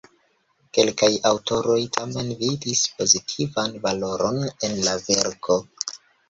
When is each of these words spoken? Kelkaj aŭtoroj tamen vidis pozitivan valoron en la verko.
Kelkaj 0.75 1.09
aŭtoroj 1.31 1.75
tamen 1.97 2.31
vidis 2.39 2.81
pozitivan 3.03 3.77
valoron 3.85 4.41
en 4.69 4.75
la 4.89 4.97
verko. 5.05 5.61